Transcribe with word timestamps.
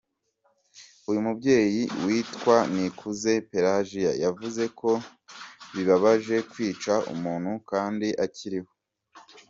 Uyu 1.09 1.21
mubyeyi 1.27 1.81
witwa 2.03 2.55
Nikuze 2.73 3.33
Pelagie 3.49 4.09
yavuze 4.23 4.63
ko 4.79 4.89
bibabaje 5.73 6.35
“kwica” 6.51 6.93
umuntu 7.13 7.51
kandi 7.69 8.07
akiriho. 8.25 8.71